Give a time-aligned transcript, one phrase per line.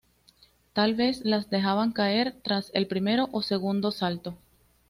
[0.73, 4.35] Tal vez las dejaban caer tras el primero o segundo salto.